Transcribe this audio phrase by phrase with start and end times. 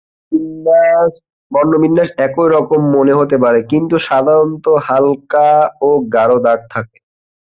[1.51, 5.49] বর্ণবিন্যাস একই রকম মনে হতে পারে কিন্তু সাধারণত হালকা
[5.81, 6.97] ও গাঢ় দাগ থাকে।